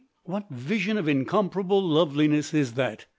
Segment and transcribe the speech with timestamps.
[0.23, 3.05] what vision of incomparable loveliness is that?